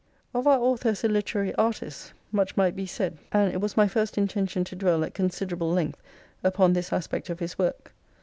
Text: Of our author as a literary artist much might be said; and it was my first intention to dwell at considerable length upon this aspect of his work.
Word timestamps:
Of 0.33 0.47
our 0.47 0.57
author 0.57 0.89
as 0.89 1.03
a 1.03 1.07
literary 1.07 1.53
artist 1.57 2.13
much 2.31 2.57
might 2.57 2.75
be 2.75 2.87
said; 2.87 3.19
and 3.31 3.53
it 3.53 3.61
was 3.61 3.77
my 3.77 3.87
first 3.87 4.17
intention 4.17 4.63
to 4.63 4.75
dwell 4.75 5.03
at 5.03 5.13
considerable 5.13 5.69
length 5.71 6.01
upon 6.43 6.73
this 6.73 6.91
aspect 6.91 7.29
of 7.29 7.39
his 7.39 7.59
work. 7.59 7.93